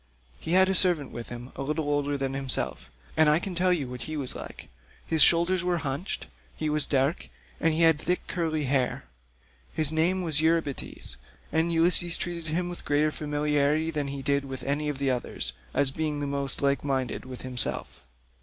[0.39, 3.71] He had a servant with him, a little older than himself, and I can tell
[3.71, 4.67] you what he was like;
[5.05, 9.03] his shoulders were hunched,154 he was dark, and he had thick curly hair.
[9.75, 11.17] His name was Eurybates,
[11.51, 15.91] and Ulysses treated him with greater familiarity than he did any of the others, as
[15.91, 18.01] being the most like minded with himself."